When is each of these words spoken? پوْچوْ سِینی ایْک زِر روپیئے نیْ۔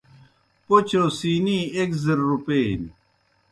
پوْچوْ 0.65 1.01
سِینی 1.17 1.59
ایْک 1.75 1.91
زِر 2.03 2.17
روپیئے 2.31 2.69
نیْ۔ 2.81 2.89